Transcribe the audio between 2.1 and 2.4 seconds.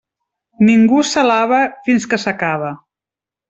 que